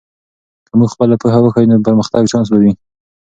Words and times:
که 0.67 0.73
موږ 0.79 0.89
خپله 0.93 1.15
پوهه 1.21 1.39
وښیو، 1.41 1.69
نو 1.71 1.75
د 1.77 1.81
پرمختګ 1.87 2.21
چانس 2.31 2.47
به 2.51 2.57
وي. 2.63 2.71